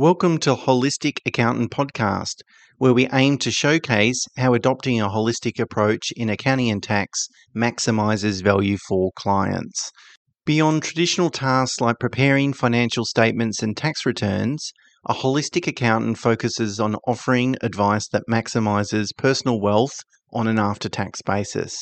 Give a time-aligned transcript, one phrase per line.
[0.00, 2.36] Welcome to Holistic Accountant Podcast,
[2.78, 8.42] where we aim to showcase how adopting a holistic approach in accounting and tax maximizes
[8.42, 9.90] value for clients.
[10.46, 14.72] Beyond traditional tasks like preparing financial statements and tax returns,
[15.06, 19.98] a holistic accountant focuses on offering advice that maximizes personal wealth
[20.32, 21.78] on an after tax basis.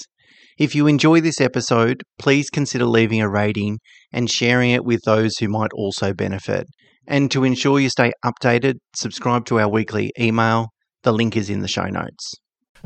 [0.58, 3.78] If you enjoy this episode, please consider leaving a rating
[4.12, 6.66] and sharing it with those who might also benefit.
[7.06, 10.70] And to ensure you stay updated, subscribe to our weekly email.
[11.04, 12.34] The link is in the show notes.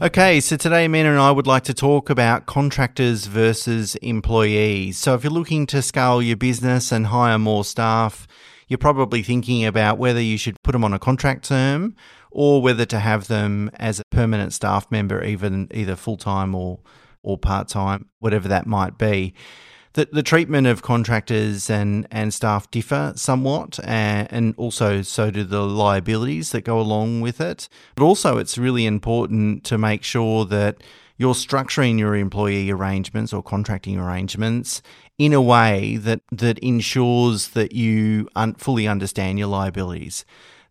[0.02, 4.98] Okay, so today, Mena and I would like to talk about contractors versus employees.
[4.98, 8.26] So, if you're looking to scale your business and hire more staff,
[8.68, 11.96] you're probably thinking about whether you should put them on a contract term
[12.30, 16.80] or whether to have them as a permanent staff member, even either full time or
[17.22, 19.34] or part time, whatever that might be.
[19.94, 25.44] The, the treatment of contractors and, and staff differ somewhat, and, and also so do
[25.44, 27.68] the liabilities that go along with it.
[27.94, 30.82] But also, it's really important to make sure that
[31.18, 34.80] you're structuring your employee arrangements or contracting arrangements
[35.18, 40.24] in a way that, that ensures that you un- fully understand your liabilities.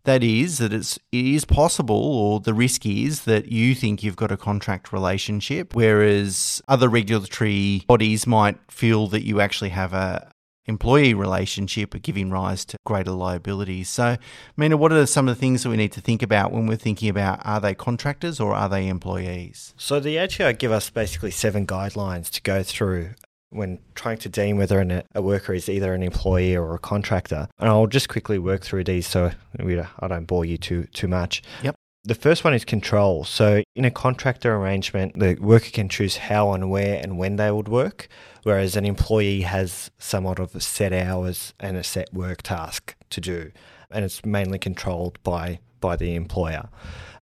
[0.04, 4.16] That is, that it's, it is possible, or the risk is that you think you've
[4.16, 10.32] got a contract relationship, whereas other regulatory bodies might feel that you actually have a,
[10.66, 13.88] employee relationship giving rise to greater liabilities.
[13.88, 14.16] So,
[14.56, 16.76] Mena, what are some of the things that we need to think about when we're
[16.76, 19.74] thinking about are they contractors or are they employees?
[19.76, 23.10] So, the ATO give us basically seven guidelines to go through
[23.52, 27.48] when trying to deem whether an, a worker is either an employee or a contractor.
[27.58, 31.08] And I'll just quickly work through these so we, I don't bore you too too
[31.08, 31.42] much.
[31.62, 31.76] Yep.
[32.04, 33.22] The first one is control.
[33.22, 37.52] So, in a contractor arrangement, the worker can choose how and where and when they
[37.52, 38.08] would work,
[38.42, 43.20] whereas an employee has somewhat of a set hours and a set work task to
[43.20, 43.52] do,
[43.92, 46.68] and it's mainly controlled by by the employer.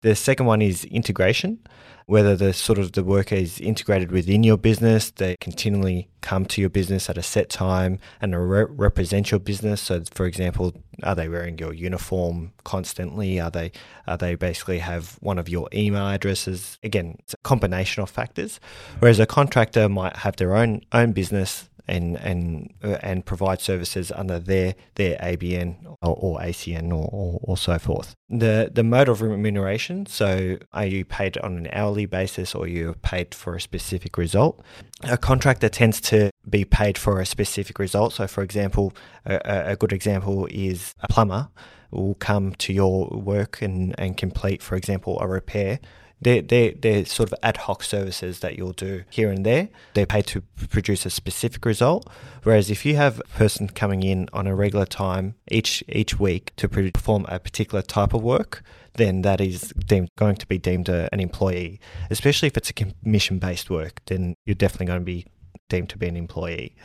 [0.01, 1.59] The second one is integration
[2.09, 6.59] whether the sort of the worker is integrated within your business, they continually come to
[6.59, 9.79] your business at a set time and re- represent your business.
[9.79, 10.73] So, for example,
[11.03, 13.39] are they wearing your uniform constantly?
[13.39, 13.71] Are they
[14.07, 16.79] are they basically have one of your email addresses?
[16.81, 18.59] Again, it's a combination of factors.
[18.97, 24.11] Whereas a contractor might have their own own business and and uh, and provide services
[24.11, 28.15] under their their ABN or, or ACN or, or, or, so forth.
[28.29, 30.05] The the mode of remuneration.
[30.05, 34.63] So, are you paid on an hourly basis or you're paid for a specific result?
[35.03, 38.13] A contractor tends to be paid for a specific result.
[38.13, 38.93] So, for example,
[39.25, 41.49] a, a good example is a plumber
[41.91, 45.79] will come to your work and, and complete, for example, a repair
[46.21, 49.69] they're, they're, they're sort of ad hoc services that you'll do here and there.
[49.93, 52.09] They're paid to produce a specific result.
[52.43, 56.53] Whereas if you have a person coming in on a regular time each each week
[56.57, 58.63] to perform a particular type of work,
[58.95, 61.79] then that is deemed, going to be deemed a, an employee.
[62.09, 65.25] Especially if it's a commission based work, then you're definitely going to be
[65.69, 66.75] deemed to be an employee.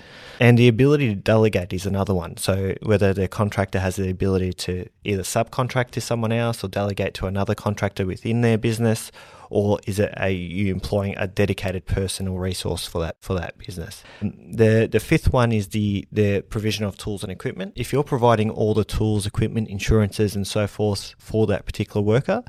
[0.41, 2.37] And the ability to delegate is another one.
[2.37, 7.15] So whether the contractor has the ability to either subcontract to someone else or delegate
[7.15, 9.11] to another contractor within their business,
[9.55, 13.57] or is it a you employing a dedicated person or resource for that for that
[13.57, 14.03] business?
[14.21, 17.73] The the fifth one is the the provision of tools and equipment.
[17.77, 22.43] If you're providing all the tools, equipment, insurances, and so forth for that particular worker,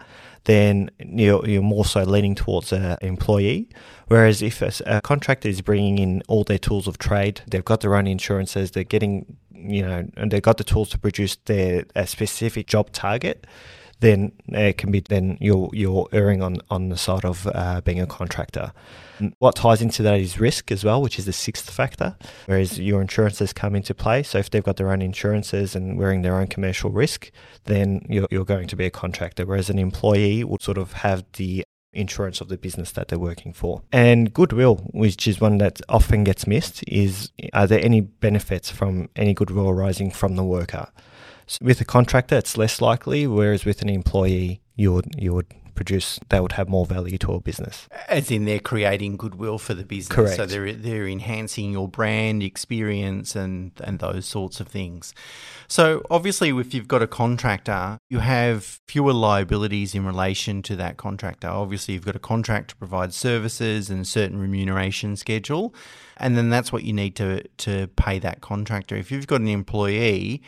[0.45, 3.69] then you're, you're more so leaning towards an employee.
[4.07, 7.81] Whereas if a, a contractor is bringing in all their tools of trade, they've got
[7.81, 11.85] their own insurances, they're getting, you know, and they've got the tools to produce their
[11.95, 13.45] a specific job target,
[13.99, 17.99] then it can be then you're you're erring on on the side of uh, being
[17.99, 18.73] a contractor.
[19.39, 22.17] What ties into that is risk as well, which is the sixth factor.
[22.47, 24.23] Whereas your insurances come into play.
[24.23, 27.31] So if they've got their own insurances and wearing their own commercial risk,
[27.63, 29.45] then you're, you're going to be a contractor.
[29.45, 31.63] Whereas an employee would sort of have the
[31.93, 33.81] insurance of the business that they're working for.
[33.91, 39.09] And goodwill, which is one that often gets missed, is are there any benefits from
[39.15, 40.89] any goodwill arising from the worker?
[41.47, 45.47] So with a contractor, it's less likely, whereas with an employee, you would you would
[45.75, 47.87] produce, they would have more value to a business.
[48.07, 50.15] As in, they're creating goodwill for the business.
[50.15, 50.37] Correct.
[50.37, 55.13] So they're they're enhancing your brand experience and and those sorts of things.
[55.67, 60.97] So obviously, if you've got a contractor, you have fewer liabilities in relation to that
[60.97, 61.47] contractor.
[61.47, 65.73] Obviously, you've got a contract to provide services and a certain remuneration schedule,
[66.17, 68.95] and then that's what you need to to pay that contractor.
[68.95, 70.41] If you've got an employee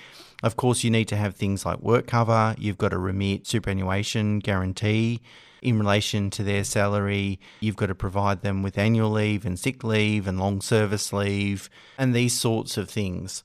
[0.44, 4.40] of course, you need to have things like work cover, you've got to remit superannuation
[4.40, 5.20] guarantee
[5.64, 7.40] in relation to their salary.
[7.60, 11.70] You've got to provide them with annual leave and sick leave and long service leave
[11.98, 13.44] and these sorts of things.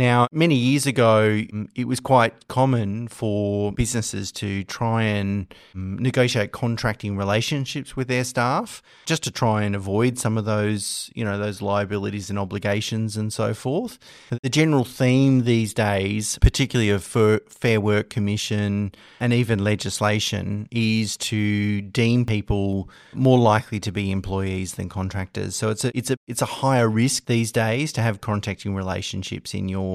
[0.00, 6.00] Now, many years ago, mm, it was quite common for businesses to try and mm,
[6.00, 11.22] negotiate contracting relationships with their staff just to try and avoid some of those, you
[11.22, 13.98] know, those liabilities and obligations and so forth.
[14.42, 21.82] The general theme these days, particularly of Fair Work Commission and even legislation, is to
[21.82, 25.56] deem people more likely to be employees than contractors.
[25.56, 29.52] So it's a it's a it's a higher risk these days to have contracting relationships
[29.52, 29.89] in your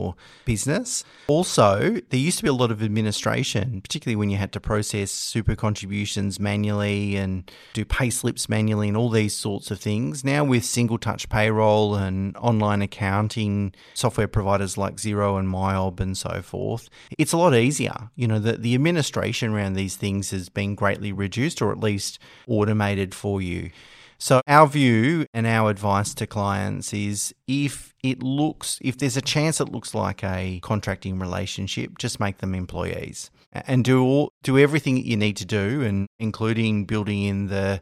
[0.46, 1.04] business.
[1.28, 5.12] Also, there used to be a lot of administration, particularly when you had to process
[5.12, 10.24] super contributions manually and do pay slips manually and all these sorts of things.
[10.24, 16.18] Now, with single touch payroll and online accounting software providers like Xero and MYOB and
[16.18, 18.10] so forth, it's a lot easier.
[18.16, 22.20] You know, the, the administration around these things has been greatly reduced or at least
[22.48, 23.72] automated for you.
[24.18, 29.22] So, our view and our advice to clients is if it looks, if there's a
[29.22, 33.30] chance it looks like a contracting relationship, just make them employees.
[33.52, 37.82] And do all, do everything that you need to do, and including building in the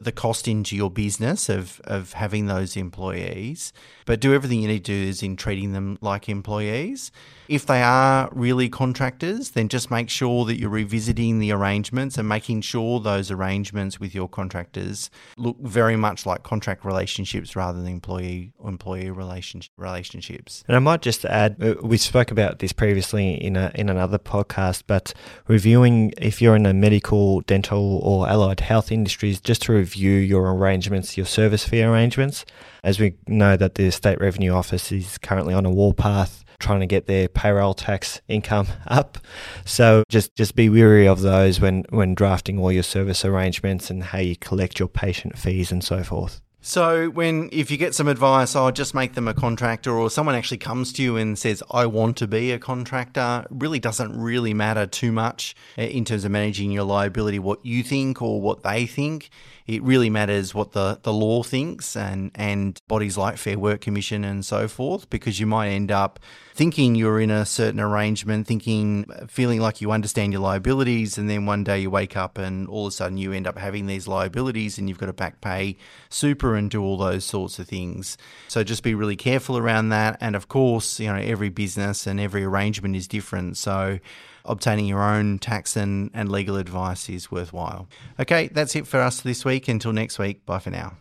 [0.00, 3.72] the cost into your business of, of having those employees,
[4.06, 7.10] but do everything you need to do is in treating them like employees.
[7.48, 12.26] If they are really contractors, then just make sure that you're revisiting the arrangements and
[12.28, 17.92] making sure those arrangements with your contractors look very much like contract relationships rather than
[17.92, 20.64] employee employee relationship, relationships.
[20.66, 24.18] And I might just add, uh, we spoke about this previously in a, in another
[24.18, 25.12] podcast, but
[25.46, 30.54] reviewing if you're in a medical, dental, or allied health industries, just to review your
[30.54, 32.44] arrangements, your service fee arrangements.
[32.84, 36.86] As we know that the State Revenue Office is currently on a warpath trying to
[36.86, 39.18] get their payroll tax income up.
[39.64, 44.04] So just just be wary of those when when drafting all your service arrangements and
[44.04, 46.40] how you collect your patient fees and so forth.
[46.64, 50.36] So when if you get some advice, oh, just make them a contractor, or someone
[50.36, 54.54] actually comes to you and says, "I want to be a contractor," really doesn't really
[54.54, 57.40] matter too much eh, in terms of managing your liability.
[57.40, 59.30] What you think or what they think,
[59.66, 64.22] it really matters what the, the law thinks and and bodies like Fair Work Commission
[64.24, 66.20] and so forth, because you might end up
[66.54, 71.44] thinking you're in a certain arrangement, thinking, feeling like you understand your liabilities, and then
[71.44, 74.06] one day you wake up and all of a sudden you end up having these
[74.06, 75.76] liabilities and you've got to back pay
[76.08, 78.16] super and do all those sorts of things.
[78.48, 80.18] So just be really careful around that.
[80.20, 83.56] And of course, you know, every business and every arrangement is different.
[83.56, 83.98] So
[84.44, 87.88] obtaining your own tax and, and legal advice is worthwhile.
[88.18, 89.68] Okay, that's it for us this week.
[89.68, 90.96] Until next week, bye for now.